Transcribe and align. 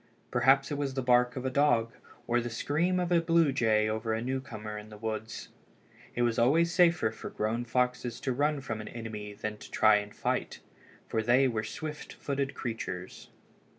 Perhaps 0.31 0.71
it 0.71 0.79
was 0.79 0.95
the 0.95 1.03
bark 1.03 1.35
of 1.35 1.45
a 1.45 1.51
dog 1.51 1.93
or 2.25 2.41
the 2.41 2.49
scream 2.49 2.99
of 2.99 3.11
a 3.11 3.21
blue 3.21 3.51
jay 3.51 3.87
over 3.87 4.15
a 4.15 4.19
newcomer 4.23 4.75
in 4.75 4.89
the 4.89 4.97
woods. 4.97 5.49
It 6.15 6.23
was 6.23 6.39
always 6.39 6.73
safer 6.73 7.11
for 7.11 7.29
grown 7.29 7.65
foxes 7.65 8.19
to 8.21 8.33
run 8.33 8.61
from 8.61 8.81
an 8.81 8.87
enemy 8.87 9.33
than 9.33 9.57
to 9.57 9.69
try 9.69 10.03
to 10.03 10.11
fight, 10.11 10.59
for 11.07 11.21
they 11.21 11.47
were 11.47 11.63
swift 11.63 12.13
footed 12.13 12.55
creatures. 12.55 13.29